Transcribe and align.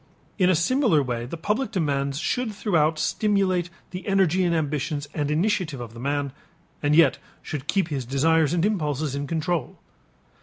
In 0.39 0.49
a 0.49 0.55
similar 0.55 1.03
way 1.03 1.27
the 1.27 1.37
public 1.37 1.69
demands 1.69 2.17
should 2.17 2.55
throughout 2.55 2.97
stimulate 2.97 3.69
the 3.91 4.07
energy 4.07 4.43
and 4.43 4.55
ambitions 4.55 5.07
and 5.13 5.29
initiative 5.29 5.79
of 5.79 5.93
the 5.93 5.99
man, 5.99 6.33
and 6.81 6.95
yet 6.95 7.19
should 7.43 7.67
keep 7.67 7.89
his 7.89 8.03
desires 8.03 8.51
and 8.51 8.65
impulses 8.65 9.13
in 9.13 9.27
control. 9.27 9.77